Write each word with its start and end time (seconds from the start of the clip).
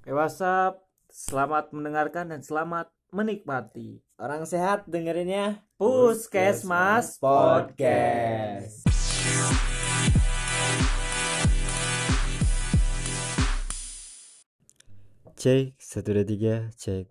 Dewasa, 0.00 0.80
selamat 1.12 1.76
mendengarkan 1.76 2.32
dan 2.32 2.40
selamat 2.40 2.88
menikmati. 3.12 4.00
Orang 4.16 4.48
sehat 4.48 4.88
dengerinnya 4.88 5.60
Puskesmas 5.76 7.20
Podcast. 7.20 8.88
Cek 15.36 15.76
satu 15.76 16.16
dua 16.16 16.24
tiga 16.24 16.72
cek. 16.80 17.04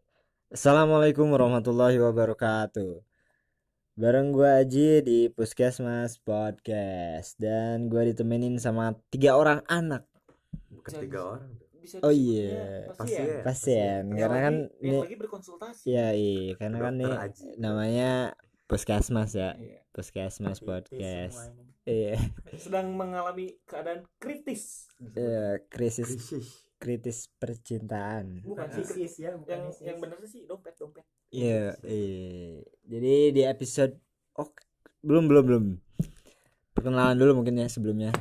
Assalamualaikum 0.49 1.29
warahmatullahi 1.29 2.01
wabarakatuh. 2.01 3.05
Bareng 3.93 4.33
gua 4.33 4.65
Aji 4.65 5.05
di 5.05 5.19
Puskesmas 5.29 6.17
Podcast 6.17 7.37
dan 7.37 7.85
gua 7.85 8.01
ditemenin 8.01 8.57
sama 8.57 8.97
tiga 9.13 9.37
orang 9.37 9.61
anak. 9.69 10.09
Bukan 10.73 10.93
tiga 11.05 11.37
orang. 11.37 11.68
Bisa 11.79 11.95
Oh 11.99 12.11
iya, 12.11 12.87
pasien. 12.91 12.93
Pasien. 12.93 13.43
pasien. 13.43 14.01
Yang 14.09 14.19
Karena 14.19 14.37
kan 14.41 14.55
lagi, 14.59 14.83
nih, 14.83 15.01
lagi 15.01 15.17
berkonsultasi. 15.17 15.83
ya 15.85 16.07
iya, 16.11 16.53
karena 16.55 16.77
kan 16.79 16.93
nih 16.95 17.11
namanya 17.55 18.09
Puskesmas 18.65 19.33
ya, 19.33 19.55
Iya. 19.55 19.81
Puskesmas 19.89 20.59
Podcast. 20.59 21.49
Iya, 21.81 22.19
Sedang 22.61 22.93
mengalami 22.93 23.57
keadaan 23.63 24.05
kritis. 24.17 24.85
iya, 25.09 25.57
krisis 25.65 26.05
Krisis. 26.05 26.45
kritis 26.77 27.17
percintaan. 27.35 28.39
Bukan 28.41 28.67
sih 28.71 28.85
kritis 28.85 29.17
ya 29.17 29.33
yang 29.41 29.73
yang 29.79 29.97
bener 29.97 30.21
sih 30.23 30.45
dompet 30.45 30.75
dompet. 30.75 31.01
Iya, 31.29 31.73
iya. 31.81 32.61
Jadi 32.85 33.13
di 33.31 33.41
episode 33.43 33.97
oh 34.35 34.53
belum 35.01 35.25
belum 35.25 35.43
belum. 35.43 35.65
Perkenalan 36.71 37.17
dulu 37.17 37.41
mungkin 37.41 37.57
ya 37.57 37.67
sebelumnya. 37.67 38.13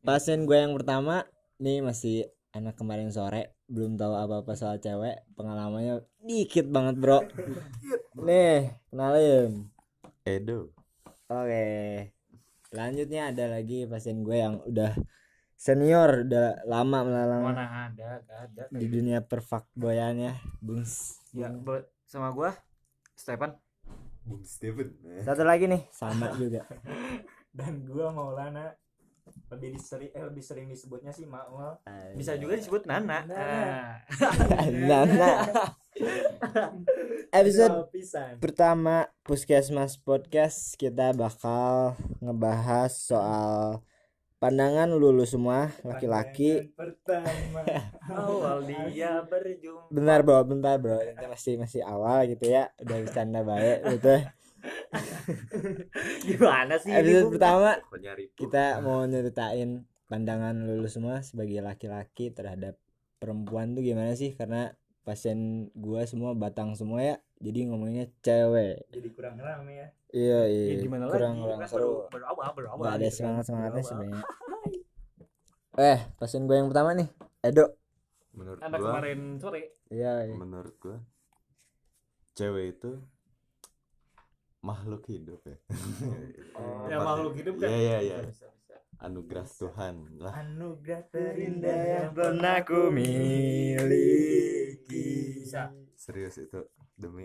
Pasien 0.00 0.44
gue 0.44 0.54
yang 0.54 0.72
pertama 0.72 1.26
nih 1.58 1.82
masih 1.82 2.30
anak 2.50 2.74
kemarin 2.74 3.08
sore 3.08 3.54
belum 3.66 3.94
tahu 3.94 4.14
apa-apa 4.14 4.52
soal 4.54 4.76
cewek 4.76 5.22
pengalamannya 5.34 6.02
dikit 6.20 6.66
banget 6.66 6.98
bro. 6.98 7.18
Nih 8.20 8.74
kenalin. 8.90 9.70
Edo. 10.20 10.70
oke 11.26 11.66
lanjutnya 12.70 13.30
ada 13.32 13.50
lagi 13.50 13.86
pasien 13.86 14.22
gue 14.22 14.36
yang 14.36 14.62
udah 14.62 14.94
senior 15.54 16.22
udah 16.22 16.62
lama 16.64 16.98
melalang 17.02 17.42
Mana 17.50 17.66
ada, 17.88 18.22
ada. 18.26 18.62
di 18.70 18.86
dunia 18.86 19.20
perfakboyan 19.20 20.18
ya 20.18 20.34
bungs 20.58 21.18
Ya, 21.30 21.46
sama 22.04 22.34
gua 22.34 22.50
Stefan. 23.14 23.54
Bung 24.26 24.42
Steven. 24.42 24.90
satu 25.22 25.46
lagi 25.46 25.70
nih. 25.70 25.86
Sama 25.94 26.34
juga. 26.34 26.66
Dan 27.56 27.86
gua 27.86 28.10
Maulana 28.10 28.74
lebih 29.50 29.78
sering 29.80 30.10
eh, 30.14 30.24
lebih 30.24 30.44
sering 30.44 30.66
disebutnya 30.70 31.10
sih 31.10 31.26
Maul 31.26 31.78
Bisa 32.14 32.38
juga 32.38 32.54
disebut 32.54 32.86
Nana. 32.86 33.26
Nana. 33.26 33.38
Ah. 33.38 34.64
Nana. 34.88 35.32
Episode 37.40 37.90
pertama 38.38 39.10
Puskesmas 39.22 39.98
Podcast 39.98 40.78
kita 40.78 41.14
bakal 41.14 41.98
ngebahas 42.22 42.90
soal 42.90 43.82
pandangan 44.40 44.88
lulu 44.88 45.22
semua 45.28 45.68
laki-laki. 45.84 46.72
Pertama. 46.72 47.60
Awal 48.10 48.64
dia 48.90 49.20
berjumpa. 49.22 49.92
bentar 49.92 50.20
bro. 50.24 50.40
Bentar 50.48 50.74
bro. 50.80 50.98
Ini 50.98 51.26
masih 51.28 51.54
masih 51.60 51.84
awal 51.84 52.26
gitu 52.32 52.48
ya. 52.48 52.72
Udah 52.80 52.96
bercanda 53.04 53.40
baik 53.44 53.78
gitu 53.98 54.14
Gimana 56.26 56.74
sih? 56.76 56.90
ini, 56.90 57.00
episode 57.00 57.32
pertama 57.32 57.70
kita 58.34 58.64
mau 58.80 59.04
nyeritain 59.04 59.70
pandangan 60.06 60.56
lulu 60.58 60.86
semua 60.86 61.20
sebagai 61.20 61.60
laki-laki 61.60 62.28
terhadap 62.28 62.76
perempuan 63.16 63.72
tuh 63.72 63.80
gimana 63.80 64.12
sih? 64.12 64.32
Karena 64.32 64.72
pasien 65.00 65.38
gua 65.72 66.04
semua 66.04 66.34
batang 66.34 66.72
semua 66.72 67.00
ya 67.00 67.16
jadi 67.38 67.68
ngomongnya 67.68 68.10
cewek. 68.20 68.84
Jadi 68.90 69.08
kurang 69.10 69.36
rame 69.36 69.72
ya. 69.74 69.88
Iya 70.10 70.40
Ya, 70.42 70.74
iya. 70.74 70.80
gimana 70.80 71.06
kurang 71.06 71.34
lagi? 71.34 71.44
kurang 71.46 71.58
Kan 71.58 71.68
seru. 71.68 71.80
baru- 71.80 72.08
baru 72.10 72.24
awal, 72.28 72.48
baru 72.52 72.68
awal 72.68 72.82
nggak 72.82 72.94
ada 72.94 73.06
gitu. 73.06 73.16
semangat 73.16 73.44
semangatnya 73.44 73.82
sebenarnya. 73.82 74.22
Eh 75.80 75.98
pasien 76.16 76.44
gue 76.44 76.52
yang 76.52 76.66
pertama 76.66 76.92
nih 76.92 77.08
Edo. 77.40 77.72
Menurut 78.30 78.58
Anak 78.60 78.78
gua, 78.78 78.90
kemarin 78.92 79.20
sore. 79.36 79.62
iya 79.88 80.22
iya. 80.22 80.34
menurut 80.34 80.74
gua 80.76 80.98
cewek 82.32 82.74
itu 82.74 82.90
makhluk 84.60 85.02
hidup 85.06 85.40
ya. 85.42 85.56
Oh. 86.54 86.84
Ya 86.86 86.96
makhluk 86.98 87.34
hidup 87.34 87.54
kan. 87.56 87.68
Iya 87.68 87.98
iya 88.00 88.16
iya. 88.22 88.34
Anugerah 89.00 89.48
Tuhan 89.48 89.94
lah. 90.16 90.36
anugerah 90.36 91.00
terindah 91.08 91.72
yang 91.96 92.12
pernah 92.12 92.60
ku 92.60 92.92
miliki 92.92 94.76
Bisa. 95.40 95.72
Serius 95.94 96.36
itu 96.36 96.60
demi 96.94 97.24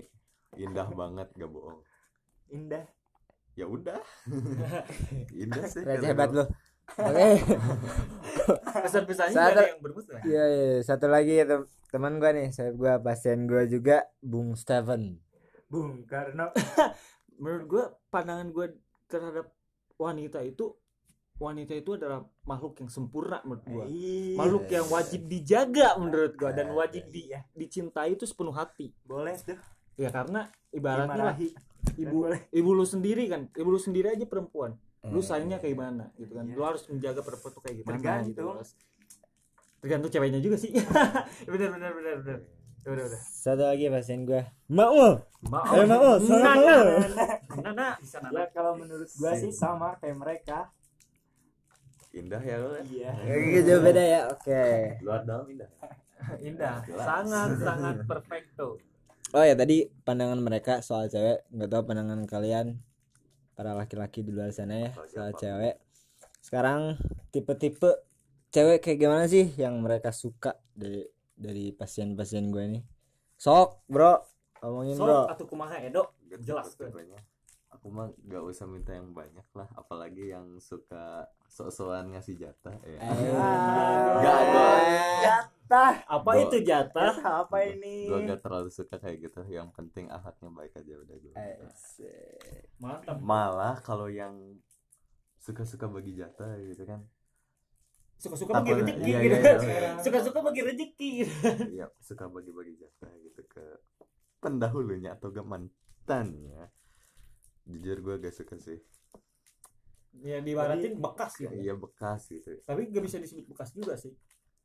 indah 0.56 0.88
banget 0.96 1.28
gak 1.34 1.50
bohong. 1.50 1.84
indah 2.48 2.88
Ya 3.54 3.68
udah. 3.68 4.00
indah 5.36 5.64
sih. 5.66 5.84
Raja 5.84 6.06
hebat 6.06 6.32
lo 6.32 6.48
oke 6.96 7.30
Pesan-pesannya 8.86 9.34
Satu- 9.34 9.58
ada 9.58 9.68
yang 9.68 9.82
berbus 9.82 10.06
kan? 10.06 10.22
iya 10.24 10.44
iya 10.46 10.80
satu 10.80 11.08
lagi 11.08 11.42
tem- 11.42 11.66
teman 11.90 12.20
gue 12.20 12.30
nih 12.30 12.48
saya 12.52 12.72
gue 12.72 12.94
pasien 13.02 13.44
gue 13.44 13.66
juga 13.68 14.06
Bung 14.22 14.54
Steven 14.54 15.18
Bung 15.66 16.06
Karno 16.06 16.54
Menurut 17.38 17.66
gua 17.68 17.84
pandangan 18.10 18.48
gua 18.50 18.68
terhadap 19.06 19.52
wanita 19.96 20.42
itu 20.42 20.76
wanita 21.36 21.76
itu 21.76 22.00
adalah 22.00 22.24
makhluk 22.48 22.80
yang 22.80 22.88
sempurna 22.88 23.44
menurut 23.44 23.64
gua. 23.68 23.84
Iya. 23.88 24.40
Makhluk 24.40 24.66
yang 24.72 24.88
wajib 24.88 25.22
dijaga 25.28 26.00
menurut 26.00 26.34
gua 26.40 26.52
dan 26.56 26.72
wajib 26.72 27.12
di, 27.12 27.28
Iya. 27.32 27.44
dicintai 27.52 28.16
itu 28.16 28.24
sepenuh 28.24 28.56
hati. 28.56 28.96
boleh 29.04 29.36
tuh 29.44 29.60
Ya 29.96 30.12
karena 30.12 30.48
ibaratnya 30.72 31.24
lah 31.32 31.38
ibu 31.96 32.28
ibu 32.52 32.70
lu 32.76 32.84
sendiri 32.84 33.32
kan, 33.32 33.48
ibu 33.56 33.70
lu 33.72 33.80
sendiri 33.80 34.12
aja 34.12 34.28
perempuan. 34.28 34.76
Lu 35.06 35.22
sayangnya 35.22 35.62
kayak 35.62 35.76
gimana 35.76 36.10
gitu 36.18 36.34
kan. 36.36 36.44
Iya. 36.48 36.56
Lu 36.56 36.64
harus 36.64 36.84
menjaga 36.88 37.22
perempuan 37.24 37.52
tuh 37.52 37.62
kayak 37.64 37.76
gimana 37.84 37.96
Tergantung. 37.96 38.28
gitu. 38.32 38.44
Tergantung 39.84 40.12
ceweknya 40.12 40.40
juga 40.42 40.58
sih. 40.58 40.72
bener 41.52 41.70
bener 41.72 41.92
bener 41.94 42.14
bener. 42.24 42.40
Ya 42.86 42.90
Udah 42.92 43.06
udah. 43.08 43.22
satu 43.26 43.64
lagi 43.66 43.90
pasien 43.90 44.24
gue 44.24 44.46
Maul 44.68 45.18
Maaf. 45.44 45.74
Eh, 45.74 45.86
Maul 45.86 46.18
Nana. 46.22 46.22
salam 46.22 46.58
Maul 46.62 47.64
Nana 47.64 47.88
bisa 47.98 48.18
ya 48.20 48.30
Nana. 48.30 48.44
kalau 48.52 48.78
menurut 48.78 49.10
gua 49.12 49.32
sih 49.34 49.50
sama 49.52 49.98
kayak 49.98 50.14
mereka 50.16 50.70
Indah 52.12 52.40
ya 52.40 52.56
lo. 52.56 52.78
ya. 52.86 53.12
iya 53.26 53.36
gitu 53.52 53.82
beda 53.82 54.00
ya 54.00 54.20
oke 54.30 54.64
Luar 55.02 55.22
dalam 55.22 55.46
indah. 55.48 55.68
Indah. 56.48 56.76
Jelas. 56.82 57.04
Sangat 57.04 57.50
sangat 57.68 57.96
perfecto. 58.04 58.78
oh 59.32 59.44
ya 59.44 59.52
tadi 59.54 59.78
pandangan 60.00 60.38
mereka 60.38 60.80
soal 60.80 61.06
cewek 61.06 61.42
nggak 61.50 61.68
tahu 61.68 61.82
pandangan 61.84 62.22
kalian 62.24 62.78
para 63.52 63.74
laki-laki 63.74 64.22
di 64.22 64.30
luar 64.30 64.52
sana 64.52 64.78
ya 64.80 64.90
Soal 64.94 65.10
soal 65.10 65.30
siapa? 65.30 65.40
cewek 65.42 65.76
sekarang 66.40 66.82
tipe-tipe 67.32 67.92
cewek 68.48 68.78
kayak 68.80 69.00
gimana 69.00 69.26
sih 69.26 69.50
yang 69.56 69.76
mereka 69.78 70.14
suka 70.14 70.54
dari 70.72 71.02
dari 71.36 71.76
pasien-pasien 71.76 72.48
gue 72.50 72.64
nih 72.80 72.84
sok 73.36 73.84
bro 73.92 74.24
ngomongin 74.64 74.96
So, 74.98 75.04
bro 75.06 75.20
atau 75.30 75.46
kumaha 75.46 75.78
Edo? 75.78 76.16
Jelas 76.42 76.74
tuh. 76.74 76.90
Aku 77.76 77.92
mah 77.92 78.08
gak 78.24 78.40
usah 78.40 78.66
minta 78.66 78.96
yang 78.96 79.12
banyak 79.12 79.44
lah, 79.52 79.68
apalagi 79.76 80.32
yang 80.32 80.58
suka 80.64 81.28
sok-sokan 81.52 82.16
ngasih 82.16 82.40
jatah 82.40 82.72
ya. 82.88 82.98
Gak, 84.24 84.40
gua, 84.48 84.72
jatah 85.20 85.94
Apa 86.08 86.30
Gua- 86.32 86.44
itu 86.48 86.58
jatah? 86.64 87.14
apa 87.44 87.58
ini 87.68 88.08
gua 88.08 88.24
gak 88.24 88.42
terlalu 88.42 88.70
suka 88.72 88.96
kayak 88.96 89.28
gitu. 89.28 89.44
Yang 89.52 89.76
penting 89.76 90.08
akhlaknya 90.08 90.50
baik 90.56 90.74
aja 90.80 90.94
udah 91.04 91.16
gue. 91.20 91.34
Asik. 91.68 92.64
Mantap. 92.80 93.20
Malah 93.20 93.76
kalau 93.84 94.08
yang 94.08 94.56
suka-suka 95.38 95.86
bagi 95.92 96.16
jatah 96.16 96.56
gitu 96.64 96.88
kan. 96.88 97.04
Suka-suka 98.16 98.52
bagi 98.56 98.72
Apa- 98.72 98.80
rezeki 98.82 99.02
iya, 99.06 99.20
gitu. 99.20 99.36
iya, 99.36 99.54
iya. 99.60 99.90
Suka-suka 100.00 100.40
bagi 100.42 100.62
rezeki. 100.64 101.12
Iya, 101.72 101.86
suka 102.00 102.26
bagi-bagi 102.26 102.74
jatah 102.76 103.12
gitu 103.20 103.42
ke 103.46 103.64
pendahulunya 104.40 105.14
atau 105.14 105.30
ke 105.30 105.42
mantannya. 105.42 106.72
Jujur 107.64 107.98
gue 108.00 108.16
gak 108.20 108.34
suka 108.34 108.56
sih. 108.56 108.80
Ya 110.16 110.40
dibaratin 110.40 110.96
bekas 110.96 111.34
ya. 111.38 111.52
Iya 111.52 111.74
bekas 111.76 112.30
gitu. 112.30 112.56
Tapi 112.64 112.88
gak 112.88 113.04
bisa 113.04 113.18
disebut 113.18 113.46
bekas 113.48 113.72
juga 113.72 113.96
sih. 113.96 114.16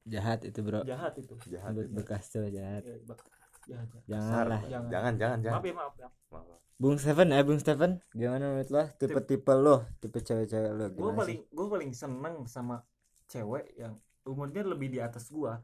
jahat 0.02 0.40
itu 0.42 0.64
bro 0.64 0.80
Jahat 0.82 1.12
itu. 1.14 1.36
Jahat. 1.46 1.76
itu. 1.76 1.92
bekas 1.92 2.24
tuh 2.28 2.48
jahat 2.48 2.80
Ya, 2.82 2.96
bekas. 3.04 3.28
Jahat. 3.68 3.86
jahat. 3.86 4.02
jangan 4.08 4.44
lah 4.48 4.60
Jangan. 4.64 4.88
Jangan, 4.88 5.14
jangan, 5.14 5.38
jangan. 5.40 5.60
Maaf 5.60 5.66
ya, 5.66 5.74
maaf 5.76 5.94
ya. 5.96 6.08
Maaf. 6.30 6.58
Bung 6.80 6.96
Steven 6.96 7.28
eh 7.30 7.44
Bung 7.44 7.60
Steven 7.60 7.92
gimana 8.10 8.44
menurut 8.48 8.70
lo 8.70 8.82
tipe-tipe 8.96 9.52
lo 9.52 9.76
tipe 10.00 10.18
cewek-cewek 10.18 10.72
lo 10.72 10.84
Gue 10.88 11.12
paling 11.12 11.28
sih 11.36 11.38
gue 11.46 11.66
paling 11.68 11.90
seneng 11.92 12.36
sama 12.48 12.80
cewek 13.30 13.78
yang 13.78 13.94
umurnya 14.26 14.66
lebih 14.66 14.90
di 14.90 14.98
atas 14.98 15.30
gua 15.30 15.62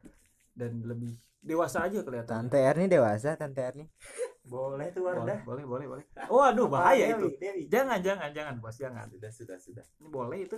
dan 0.55 0.79
lebih 0.87 1.19
dewasa 1.43 1.83
aja 1.83 2.01
kelihatan. 2.07 2.47
Tante 2.47 2.59
Erni 2.63 2.87
dewasa 2.87 3.35
Tante 3.35 3.61
Erni 3.61 3.85
boleh 4.47 4.95
tuh 4.95 5.03
Boleh, 5.03 5.19
Wardah 5.27 5.39
boleh, 5.43 5.65
boleh, 5.67 5.87
boleh. 5.91 6.05
Waduh, 6.31 6.71
bahaya 6.71 7.19
itu. 7.19 7.35
Dewi. 7.35 7.67
Jangan, 7.67 7.99
jangan, 7.99 8.31
jangan, 8.31 8.55
bos, 8.63 8.79
jangan. 8.79 9.11
Sudah, 9.11 9.31
sudah, 9.35 9.59
sudah. 9.59 9.85
Ini 9.99 10.07
boleh 10.07 10.39
itu. 10.47 10.57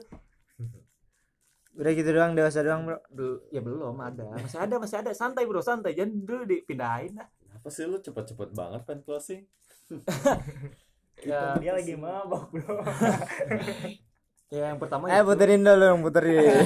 udah 1.79 1.93
gitu 1.95 2.11
doang 2.11 2.35
dewasa 2.35 2.67
doang 2.67 2.91
bro 2.91 2.99
Bel- 3.07 3.39
ya 3.55 3.63
belum 3.63 3.95
ada 4.03 4.35
masih 4.35 4.59
ada 4.59 4.75
masih 4.83 4.99
ada 4.99 5.15
santai 5.15 5.47
bro 5.47 5.63
santai 5.63 5.95
jangan 5.95 6.27
dulu 6.27 6.43
dipindahin 6.43 7.15
lah 7.15 7.31
apa 7.55 7.69
sih 7.71 7.87
lu 7.87 8.03
cepet-cepet 8.03 8.51
banget 8.51 8.83
pengen 8.83 9.07
closing 9.07 9.47
ya, 11.29 11.55
dia 11.63 11.73
lagi 11.79 11.95
mabok 11.95 12.51
bro 12.51 12.83
ya 14.49 14.73
yang 14.73 14.79
pertama 14.79 15.07
eh 15.07 15.17
itu, 15.17 15.29
puterin 15.29 15.61
dulu 15.61 15.77
dong 15.83 16.01
puterin. 16.01 16.41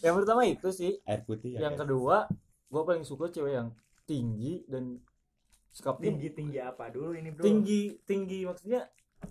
Yang 0.00 0.14
pertama 0.22 0.42
itu 0.46 0.68
sih. 0.70 0.92
Air 1.02 1.22
putih 1.22 1.58
ya. 1.58 1.66
Yang 1.66 1.82
kedua 1.82 2.30
gue 2.66 2.82
paling 2.82 3.02
suka 3.02 3.26
cewek 3.26 3.54
yang 3.54 3.68
tinggi 4.02 4.62
dan 4.64 5.02
sikapnya 5.68 6.08
tinggi 6.08 6.28
tinggi 6.30 6.58
apa 6.58 6.88
dulu 6.88 7.10
ini 7.10 7.28
bro? 7.28 7.42
Tinggi 7.42 7.98
tinggi 8.02 8.46
maksudnya 8.46 8.86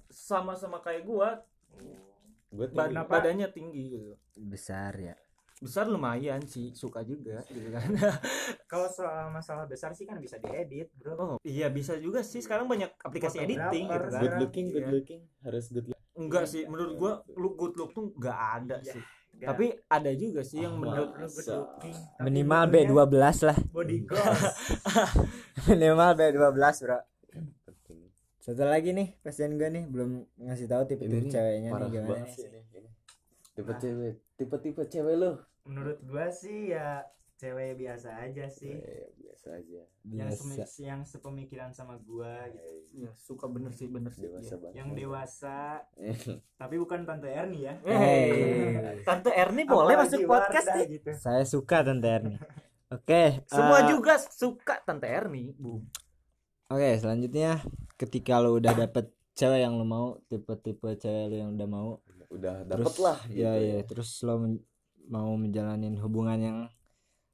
sama-sama 0.06 0.80
kayak 0.80 1.04
gue 1.04 1.30
gue 2.52 2.68
bad- 2.70 3.08
badannya 3.08 3.48
tinggi 3.50 3.84
gitu. 3.90 4.14
Besar 4.38 4.94
ya. 4.96 5.16
Besar 5.56 5.88
lumayan 5.88 6.44
sih 6.44 6.76
suka 6.76 7.00
juga 7.02 7.40
gitu 7.48 7.72
kan. 7.72 7.88
Kalau 8.72 8.92
soal 8.92 9.32
masalah 9.32 9.64
besar 9.64 9.96
sih 9.96 10.04
kan 10.04 10.20
bisa 10.20 10.36
diedit 10.36 10.92
bro. 10.94 11.16
Oh 11.16 11.36
iya 11.42 11.72
bisa 11.72 11.96
juga 11.96 12.20
sih. 12.20 12.44
Sekarang 12.44 12.68
banyak 12.68 12.92
aplikasi 13.00 13.40
editing 13.40 13.88
gitu 13.88 14.08
kan. 14.12 14.20
Good 14.20 14.36
looking 14.38 14.66
good 14.70 14.84
Iya. 14.84 14.92
looking. 14.92 15.22
Harus 15.40 15.72
good 15.72 15.88
looking 15.88 15.95
enggak 16.16 16.46
sih 16.46 16.64
menurut 16.64 16.94
gua 16.96 17.12
look 17.34 17.56
good 17.56 17.74
look 17.76 17.92
tuh 17.92 18.12
enggak 18.12 18.38
ada 18.56 18.78
Iya. 18.80 18.94
sih. 18.94 19.04
Nggak. 19.36 19.48
tapi 19.52 19.66
ada. 19.90 20.12
juga 20.16 20.42
sih 20.42 20.60
yang 20.60 20.74
Ah, 20.74 20.80
menurut 20.80 21.10
tapi 21.12 21.90
minimal 22.24 22.62
fotonya 22.64 22.88
B12 22.88 23.16
lah. 23.44 23.58
body 23.68 23.98
goals. 24.08 24.42
Minimal 25.68 26.10
B12 26.14 26.56
bro. 26.80 27.00
Satu 28.38 28.64
lagi 28.64 28.90
nih 28.92 29.08
pasien 29.20 29.52
gue 29.54 29.68
nih 29.68 29.84
belum 29.86 30.10
ngasih 30.40 30.68
tahu 30.68 30.86
tipe-tipe 30.86 31.28
ceweknya 31.28 31.70
nih 31.74 31.90
gimana 31.90 32.26
tipe 33.52 33.72
cewek 33.76 34.14
tipe 34.36 34.56
tipe 34.62 34.84
cewek 34.86 35.16
lu. 35.16 35.32
Menurut 35.66 35.98
gua 36.06 36.30
sih 36.30 36.70
ya 36.70 37.02
cewek 37.36 37.76
biasa 37.76 38.10
aja 38.22 38.46
sih. 38.48 38.72
Eh, 38.72 39.12
biasa 39.16 39.48
aja. 39.54 39.82
Yang 40.04 40.30
biasa. 40.32 40.64
semi- 40.66 40.86
yang 40.86 41.02
sepemikiran 41.04 41.70
sama 41.70 42.00
gua 42.00 42.48
gitu. 42.48 42.64
Eh, 42.64 43.04
ya 43.04 43.12
suka 43.14 43.46
bener 43.46 43.72
sih 43.72 43.86
bener 43.86 44.10
sih. 44.10 44.26
Dewasa 44.26 44.48
Iya. 44.48 44.58
banget. 44.58 44.76
Yang 44.76 44.90
dewasa. 44.96 45.58
Tapi 46.62 46.76
bukan 46.76 47.00
tante 47.04 47.28
Erni 47.28 47.60
ya. 47.62 47.74
Eh, 47.84 49.02
tante 49.02 49.30
Erni 49.30 49.64
boleh 49.64 49.94
Apalagi 49.94 50.16
masuk 50.16 50.20
podcast 50.26 50.68
nih 50.74 50.88
gitu. 50.94 51.10
Saya 51.16 51.44
suka 51.44 51.78
tante 51.82 52.08
Erni. 52.08 52.36
Oke 52.96 53.44
semua 53.46 53.80
eh, 53.82 53.88
juga 53.90 54.14
suka 54.16 54.80
tante 54.82 55.06
Erni 55.06 55.52
bu. 55.52 55.84
Oke 56.66 56.96
selanjutnya 56.96 57.60
ketika 57.94 58.40
lo 58.40 58.56
udah 58.56 58.74
dapet 58.74 59.10
cewek 59.34 59.60
yang 59.60 59.76
lo 59.76 59.84
mau 59.84 60.08
tipe-tipe 60.26 60.96
cewek 60.96 61.28
lo 61.28 61.36
yang 61.36 61.52
udah 61.54 61.68
mau 61.68 62.00
udah 62.28 62.64
terus 62.64 62.86
dapet 62.88 62.96
lah 63.00 63.18
ya 63.28 63.52
gitu 63.54 63.66
ya 63.68 63.78
terus 63.84 64.10
lo 64.22 64.36
men- 64.38 64.64
mau 65.06 65.30
menjalanin 65.36 65.94
hubungan 65.98 66.40
yang 66.40 66.58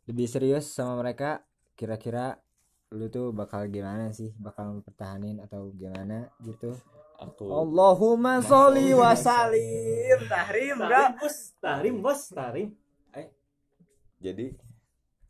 lebih 0.06 0.28
serius 0.30 0.70
sama 0.70 1.02
mereka 1.02 1.44
kira-kira 1.78 2.40
lu 2.92 3.08
tuh 3.08 3.32
bakal 3.32 3.66
gimana 3.68 4.12
sih? 4.16 4.32
Bakal 4.38 4.80
mempertahanin 4.80 5.42
atau 5.44 5.72
gimana 5.76 6.30
gitu? 6.46 6.76
Aku 7.22 7.46
Allahumma 7.50 8.42
sholli 8.42 8.96
wa 8.98 9.14
sallim. 9.14 10.20
Tahrim 10.26 10.78
bro. 10.82 11.04
Bos. 11.22 11.54
Tarim 11.62 11.96
bos. 12.02 12.34
Tarim 12.34 12.82
jadi 14.22 14.54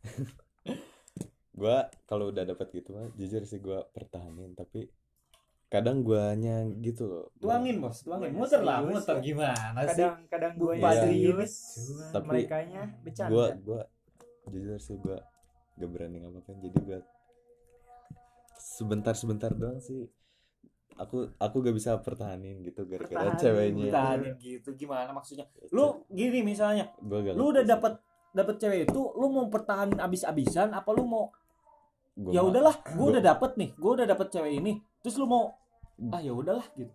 gua 1.59 1.88
kalau 2.03 2.29
udah 2.29 2.44
dapat 2.44 2.67
gitu 2.75 2.91
mah 2.91 3.07
jujur 3.15 3.47
sih 3.47 3.63
gua 3.63 3.88
pertahanin 3.88 4.51
tapi 4.51 4.91
kadang 5.71 6.03
guanya 6.03 6.67
gitu 6.83 7.07
loh. 7.07 7.25
Tuangin 7.39 7.79
bos. 7.79 8.03
Tuangin. 8.03 8.35
Muter 8.35 8.59
lah 8.59 8.83
muter. 8.83 9.24
ya. 9.24 9.24
gimana 9.24 9.79
sih? 9.88 10.03
Kadang 10.03 10.27
kadang 10.27 10.53
gua 10.59 10.75
Bu 10.75 10.75
yang 10.75 10.83
Padri 10.83 11.00
serius 11.00 11.53
Tapi 12.12 12.27
mereka 12.27 12.57
nya 12.67 12.81
bercanda. 13.00 13.31
gua 13.31 13.47
gua 13.63 13.81
jujur 14.47 14.77
sih 14.77 14.97
gua 14.97 15.21
gak 15.73 15.89
berani 15.89 16.17
ngapain 16.19 16.57
jadi 16.57 16.79
gua 16.79 16.99
sebentar 18.55 19.13
sebentar 19.13 19.51
doang 19.51 19.77
sih 19.77 20.05
aku 20.93 21.33
aku 21.35 21.55
gak 21.61 21.73
bisa 21.73 21.97
pertahanin 21.97 22.61
gitu 22.61 22.85
gara-gara 22.85 23.31
Pertahanin, 23.31 23.39
ceweknya. 23.39 23.91
Tahanin 23.91 24.33
gitu. 24.38 24.69
Gimana 24.75 25.09
maksudnya? 25.11 25.47
Lu 25.71 26.05
gini 26.07 26.41
misalnya 26.41 26.91
lu 27.01 27.49
udah 27.49 27.63
sih. 27.63 27.69
dapat 27.69 27.93
dapat 28.31 28.55
cewek 28.57 28.79
itu 28.85 29.01
lu 29.11 29.27
mau 29.27 29.47
pertahanin 29.47 29.97
abis-abisan 29.97 30.71
apa 30.71 30.89
lu 30.89 31.03
mau 31.03 31.31
ya 32.27 32.43
udahlah 32.43 32.75
gua 32.85 32.95
Gua- 32.97 33.09
udah 33.11 33.23
dapet 33.23 33.51
nih 33.55 33.69
gua 33.75 33.91
udah 33.97 34.07
dapet 34.07 34.27
cewek 34.29 34.53
ini 34.53 34.73
terus 34.99 35.15
lu 35.15 35.25
mau 35.25 35.55
ah 36.11 36.19
ya 36.19 36.31
udahlah 36.31 36.65
gitu. 36.73 36.91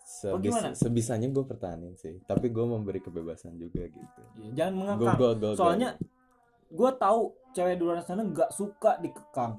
Sebis- 0.00 0.50
Oh, 0.50 0.74
sebisanya 0.74 1.28
gue 1.28 1.44
pertahanin 1.44 1.94
sih 1.94 2.18
tapi 2.24 2.48
gue 2.48 2.64
memberi 2.64 2.98
kebebasan 2.98 3.54
juga 3.54 3.84
gitu. 3.84 4.20
Ya, 4.40 4.48
jangan 4.56 4.72
Gua- 4.72 4.80
mengekang 4.96 5.16
gua- 5.16 5.36
gua- 5.36 5.54
soalnya 5.54 5.88
gua 5.92 6.08
tahu 6.72 7.34
cewek 7.50 7.76
di 7.78 7.82
luar 7.82 8.02
sana 8.02 8.22
nggak 8.22 8.50
suka 8.54 8.98
dikekang. 9.02 9.58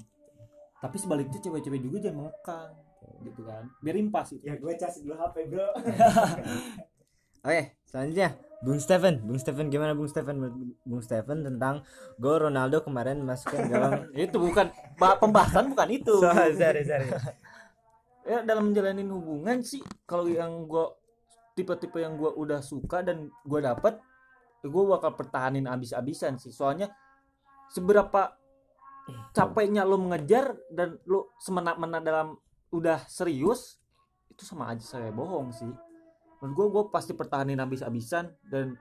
Tapi 0.82 0.96
sebaliknya 0.98 1.38
cewek-cewek 1.38 1.80
juga 1.80 1.98
jangan 2.02 2.26
mengekang 2.26 2.70
gitu 3.22 3.40
kan. 3.46 3.70
Biar 3.78 3.96
impas 3.98 4.34
itu. 4.34 4.42
Ya 4.42 4.58
gua 4.58 4.74
cas 4.74 4.98
dulu 4.98 5.14
HP 5.14 5.36
bro. 5.46 5.68
Oke 7.46 7.62
selanjutnya. 7.86 8.30
Bung 8.62 8.78
Steven 8.78 9.18
Bung 9.26 9.38
Steven 9.42 9.66
gimana 9.74 9.90
Bung 9.90 10.06
Steven 10.06 10.36
Bung 10.86 11.02
Steven 11.02 11.42
tentang 11.42 11.82
gol 12.14 12.46
Ronaldo 12.46 12.86
kemarin 12.86 13.18
masukkan 13.26 13.66
dalam 13.66 14.06
itu 14.14 14.38
bukan 14.38 14.70
ba- 15.02 15.18
pembahasan 15.18 15.74
bukan 15.74 15.88
itu. 15.90 16.14
Sorry 16.22 16.54
sorry 16.54 16.82
sorry. 16.86 17.10
Ya 18.22 18.46
dalam 18.46 18.70
menjalanin 18.70 19.10
hubungan 19.10 19.66
sih 19.66 19.82
kalau 20.06 20.30
yang 20.30 20.70
gua 20.70 20.94
tipe-tipe 21.58 21.98
yang 21.98 22.14
gua 22.14 22.30
udah 22.38 22.62
suka 22.62 23.02
dan 23.02 23.34
gua 23.42 23.74
dapet 23.74 23.98
gua 24.68 24.98
bakal 24.98 25.16
pertahanin 25.16 25.66
abis-abisan 25.66 26.38
sih. 26.38 26.52
Soalnya 26.54 26.90
seberapa 27.70 28.36
capeknya 29.34 29.82
lo 29.82 29.98
mengejar 29.98 30.54
dan 30.70 30.98
lo 31.08 31.34
semena-mena 31.42 31.98
dalam 31.98 32.38
udah 32.70 33.02
serius 33.10 33.82
itu 34.30 34.46
sama 34.46 34.70
aja 34.70 34.84
saya 34.84 35.10
bohong 35.10 35.50
sih. 35.50 35.68
Menurut 36.38 36.54
gua 36.54 36.66
gua 36.70 36.84
pasti 36.90 37.14
pertahanin 37.14 37.58
abis-abisan 37.58 38.30
dan 38.46 38.78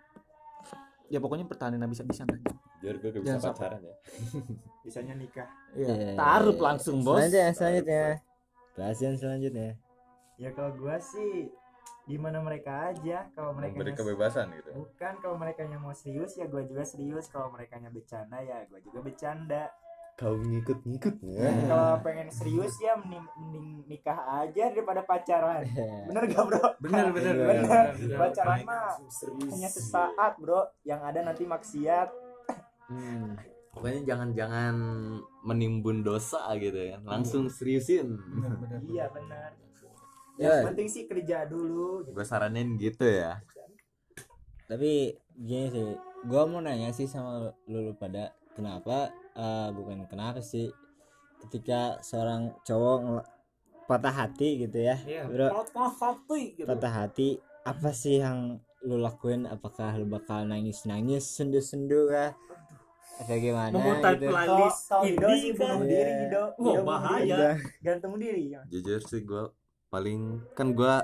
ya 1.10 1.18
pokoknya 1.20 1.46
pertahanin 1.50 1.82
abis-abisan 1.82 2.30
aja. 2.30 2.54
Biar 2.82 2.98
gue 2.98 3.14
gak 3.14 3.22
bisa 3.22 3.38
Jangan 3.38 3.54
pacaran 3.54 3.82
ya. 3.86 3.96
Bisanya 4.86 5.14
nikah. 5.14 5.50
Ya 5.78 5.86
Iya. 5.94 6.18
taruh 6.18 6.58
langsung 6.58 7.06
bos. 7.06 7.22
Selanjutnya 7.22 7.50
selanjutnya. 7.54 8.06
Pasien 8.74 9.14
selanjutnya. 9.14 9.70
Ya 10.42 10.50
kalau 10.58 10.74
gua 10.74 10.98
sih 10.98 11.54
gimana 12.04 12.42
mereka 12.42 12.90
aja 12.90 13.30
kalau 13.32 13.54
mereka 13.54 13.74
memberi 13.74 13.94
kebebasan 13.94 14.52
gitu. 14.54 14.70
Bukan 14.76 15.14
kalau 15.20 15.36
mereka 15.36 15.62
yang 15.62 15.80
mau 15.80 15.94
serius 15.94 16.34
ya 16.34 16.46
gua 16.46 16.62
juga 16.62 16.82
serius. 16.82 17.28
Kalau 17.28 17.50
mereka 17.50 17.78
yang 17.78 17.90
bercanda 17.90 18.38
ya 18.38 18.66
gua 18.66 18.80
juga 18.80 19.00
bercanda. 19.02 19.64
Kau 20.12 20.38
ngikut-ngikut 20.38 21.16
ya 21.24 21.50
Hmm. 21.50 21.66
kalau 21.66 21.92
pengen 22.04 22.30
serius 22.30 22.78
ya 22.78 22.94
mending, 22.94 23.26
mending 23.34 23.68
nikah 23.88 24.20
aja 24.38 24.70
daripada 24.70 25.02
pacaran. 25.02 25.64
Bener 26.06 26.24
gak 26.28 26.44
bro? 26.46 26.62
Bener 26.78 27.06
bener. 27.10 27.34
Iya. 27.34 27.46
bener, 27.48 27.64
Bener. 27.64 27.86
bener. 27.96 28.18
pacaran 28.20 28.60
mah 28.62 28.86
hanya 29.48 29.70
sesaat 29.72 30.34
bro. 30.38 30.62
Yang 30.84 31.02
ada 31.06 31.20
nanti 31.24 31.44
maksiat. 31.44 32.10
Hmm. 32.92 33.40
pokoknya 33.72 34.04
jangan-jangan 34.04 34.76
menimbun 35.42 36.04
dosa 36.04 36.44
gitu 36.60 36.76
ya 36.76 37.00
langsung 37.02 37.48
seriusin. 37.48 38.04
Bener, 38.20 38.52
bener, 38.52 38.78
bener. 38.78 38.80
iya 38.84 39.08
benar 39.08 39.56
Ya. 40.42 40.50
yang 40.58 40.68
penting 40.68 40.88
sih 40.88 41.04
kerja 41.06 41.46
dulu 41.46 42.02
gitu. 42.02 42.12
gue 42.12 42.26
saranin 42.26 42.74
gitu 42.76 43.06
ya 43.06 43.38
tapi 44.66 45.14
gini 45.38 45.68
sih 45.68 45.84
gua 46.24 46.46
mau 46.46 46.60
nanya 46.60 46.90
sih 46.92 47.06
sama 47.06 47.38
lu, 47.68 47.80
lu 47.82 47.94
pada 47.94 48.32
kenapa 48.52 48.98
eh, 49.34 49.70
bukan 49.72 50.06
kenapa 50.06 50.40
sih 50.40 50.72
ketika 51.42 51.98
seorang 52.02 52.54
cowok 52.62 53.26
patah 53.86 54.14
hati 54.16 54.62
gitu 54.62 54.78
ya 54.80 54.96
Iya, 55.02 55.28
bro 55.28 55.48
patah 55.52 55.92
hati 55.92 56.42
gitu. 56.56 56.66
patah 56.66 56.94
hati 56.96 57.30
apa 57.62 57.90
sih 57.92 58.18
yang 58.18 58.58
lu 58.82 58.98
lakuin 58.98 59.46
apakah 59.46 59.94
lu 59.94 60.08
bakal 60.08 60.42
nangis 60.42 60.86
nangis 60.86 61.22
sendu 61.22 61.60
sendu 61.60 62.08
kah 62.08 62.34
atau 63.20 63.38
gimana 63.38 63.70
Memutar 63.70 64.18
gitu 64.18 64.34
playlist 64.34 64.82
indie 65.06 65.36
sih 65.38 65.52
kan. 65.54 65.78
bunuh 65.78 65.86
Iya. 65.86 65.92
diri 65.92 66.14
bunuh 66.58 66.82
bahaya. 66.82 67.38
gantung 67.80 68.18
diri 68.18 68.50
ya 68.50 68.62
jujur 68.66 68.98
sih 69.04 69.22
gue 69.22 69.44
paling 69.92 70.40
kan 70.56 70.72
gue 70.72 70.96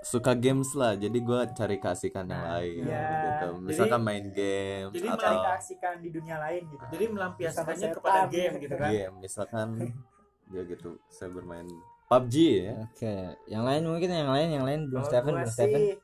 suka 0.00 0.32
games 0.32 0.72
lah 0.72 0.96
jadi 0.96 1.12
gue 1.12 1.40
cari 1.52 1.76
keasikan 1.76 2.24
yang 2.24 2.40
Nah, 2.40 2.56
lain 2.56 2.88
iya. 2.88 3.04
gitu. 3.20 3.48
Misalkan 3.60 4.00
main 4.00 4.24
game 4.32 4.88
jadi 4.96 5.06
atau 5.12 5.20
cari 5.20 5.38
keasikan 5.44 5.94
di 6.00 6.08
dunia 6.08 6.36
lain 6.40 6.62
gitu. 6.72 6.84
Jadi 6.96 7.04
melampiaskannya 7.12 7.88
kepada 7.92 8.20
game 8.32 8.54
gitu 8.56 8.74
kan. 8.80 8.88
game 8.88 9.14
misalkan 9.20 9.68
ya 10.56 10.62
gitu 10.64 10.96
saya 11.12 11.28
bermain 11.28 11.68
PUBG 12.08 12.34
ya. 12.64 12.74
Oke 12.88 13.14
yang 13.52 13.62
lain 13.68 13.82
mungkin 13.84 14.08
yang 14.08 14.32
lain 14.32 14.48
yang 14.48 14.64
lain 14.64 14.80
gua 14.88 15.04
Bung 15.04 15.06
Steven 15.06 15.36
sih 15.44 16.00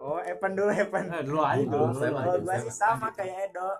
oh 0.00 0.20
Evan 0.24 0.52
dulu 0.56 0.70
Evan. 0.72 1.04
Nah, 1.12 1.20
dulu 1.20 1.40
aja 1.44 1.64
Dulu, 1.64 1.84
kalau 1.92 2.40
gua 2.40 2.56
saya 2.56 2.60
sih 2.64 2.72
mah. 2.72 2.76
sama 2.80 3.08
kayak 3.12 3.52
Edo. 3.52 3.70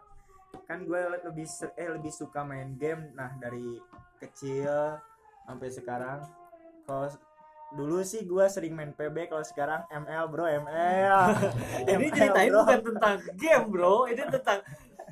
Kan 0.68 0.85
gue 0.85 1.00
lebih 1.25 1.49
eh 1.80 1.88
lebih 1.88 2.12
suka 2.12 2.40
main 2.44 2.76
game 2.76 3.12
nah 3.16 3.33
dari 3.40 3.80
kecil 4.21 5.00
sampai 5.49 5.68
sekarang. 5.73 6.21
Kalau 6.85 7.09
dulu 7.74 8.00
sih 8.00 8.22
gua 8.22 8.46
sering 8.46 8.70
main 8.70 8.90
PB 8.90 9.26
kalau 9.26 9.42
sekarang 9.42 9.82
ML 9.88 10.24
bro 10.26 10.46
ML 10.46 11.18
Ini 11.90 12.06
ceritain 12.08 12.48
bro. 12.48 12.60
bukan 12.60 12.80
tentang 12.84 13.16
game, 13.34 13.66
bro. 13.66 13.96
Ini 14.06 14.22
tentang 14.30 14.58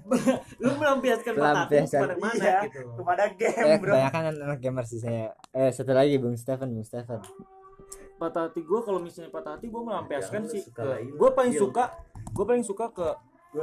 lu 0.58 0.70
melampiaskan 0.74 1.32
patah 1.32 1.46
hati 1.62 1.78
Pelampiasan. 1.78 1.94
kepada 1.96 2.14
mana 2.16 2.34
Iya, 2.34 2.58
gitu. 2.64 2.80
kepada 2.96 3.22
eh 3.22 3.32
game 3.32 3.74
bro 3.76 3.92
kebanyakan 3.92 4.22
anak 4.36 4.58
gamer 4.58 4.84
sih 4.84 4.98
saya 4.98 5.24
eh 5.52 5.70
satu 5.70 5.92
lagi 5.92 6.16
Bung 6.16 6.34
Stefan 6.34 6.68
Bung 6.68 6.82
Stefan 6.82 7.22
Patah 8.14 8.42
hati 8.44 8.60
gue 8.60 8.80
kalau 8.80 8.98
misalnya 8.98 9.30
patah 9.30 9.52
hati 9.52 9.66
gue 9.66 9.78
melampiaskan 9.80 10.40
lu 10.40 10.48
sih 10.48 10.62
ke 10.68 10.78
lain. 10.80 11.10
gue 11.12 11.30
paling 11.32 11.50
Iya. 11.50 11.60
suka 11.60 11.84
gue 12.28 12.44
paling 12.44 12.62
suka 12.62 12.84
ke 12.88 13.08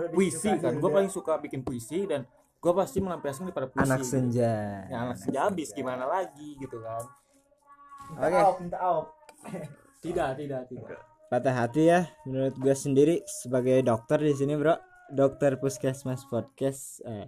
puisi 0.09 0.51
kan. 0.53 0.73
Gue 0.75 0.89
paling 0.89 1.07
suka 1.09 1.33
bikin 1.37 1.59
puisi 1.59 2.03
dan 2.03 2.27
gue 2.55 2.73
pasti 2.73 2.99
melampiaskan 2.99 3.47
daripada 3.47 3.67
puisi. 3.67 3.83
anak 3.85 3.99
gitu. 3.99 4.11
senja 4.13 4.53
Ya, 4.85 4.97
anak 5.01 5.17
senja 5.17 5.39
habis 5.43 5.71
gimana 5.71 6.03
lagi 6.05 6.55
gitu 6.55 6.75
kan. 6.77 7.03
Minta 8.11 8.25
Oke. 8.25 8.37
out 8.37 8.57
minta 8.59 8.79
out 8.79 9.05
Tidak, 9.99 10.29
tidak, 10.33 10.61
tidak. 10.65 10.99
patah 11.27 11.55
hati 11.57 11.83
ya 11.85 12.07
menurut 12.23 12.55
gue 12.55 12.71
sendiri 12.73 13.15
sebagai 13.25 13.79
dokter 13.81 14.17
di 14.17 14.31
sini 14.31 14.55
bro 14.55 14.73
dokter 15.07 15.55
puskesmas 15.55 16.23
podcast 16.23 17.03
eh, 17.03 17.27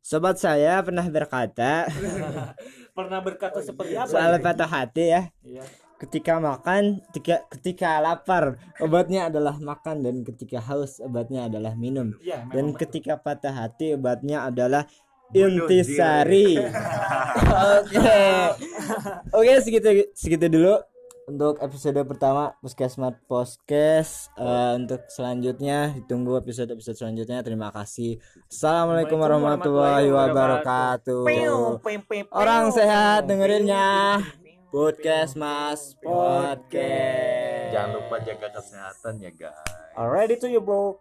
sobat 0.00 0.36
saya 0.36 0.78
pernah 0.80 1.04
berkata 1.04 1.90
Pernah 2.96 3.20
berkata 3.20 3.58
seperti 3.58 3.94
apa? 3.94 4.06
soal 4.06 4.32
gitu? 4.34 4.44
patah 4.44 4.68
hati 4.68 5.04
ya 5.08 5.22
Iya. 5.42 5.64
ketika 5.98 6.38
makan 6.38 7.04
ketika 7.10 7.44
ketika 7.50 7.90
lapar 7.98 8.44
obatnya 8.78 9.26
adalah 9.26 9.56
makan 9.56 10.00
dan 10.00 10.16
ketika 10.22 10.56
haus 10.58 10.96
obatnya 10.98 11.44
adalah 11.44 11.74
minum 11.74 12.14
Iya, 12.18 12.40
memang 12.40 12.52
dan 12.52 12.64
betul. 12.66 12.78
ketika 12.80 13.14
patah 13.16 13.52
hati 13.52 13.94
obatnya 13.94 14.46
adalah 14.46 14.86
intisari. 15.34 16.58
Oke. 17.78 18.22
Oke 19.30 19.52
segitu 19.62 19.88
segitu 20.14 20.46
dulu 20.50 20.74
untuk 21.30 21.62
episode 21.62 22.02
pertama 22.02 22.58
Puskesmas 22.58 23.14
Podcast 23.30 24.34
Eh, 24.34 24.72
untuk 24.74 25.06
selanjutnya 25.06 25.94
ditunggu 25.94 26.42
episode 26.42 26.74
episode 26.74 26.98
selanjutnya. 26.98 27.38
Terima 27.46 27.70
kasih. 27.70 28.18
Assalamualaikum 28.50 29.14
warahmatullahi 29.22 30.10
wabarakatuh. 30.10 31.22
orang 32.34 32.74
sehat 32.74 33.30
dengerinnya 33.30 34.18
podcast 34.70 35.34
mas 35.34 35.98
podcast 35.98 37.70
Jangan 37.70 37.90
lupa 37.94 38.16
jaga 38.26 38.48
kesehatan 38.50 39.14
ya 39.22 39.30
guys. 39.30 39.94
Alright 39.94 40.30
itu 40.34 40.50
ya 40.50 40.58
bro. 40.58 40.98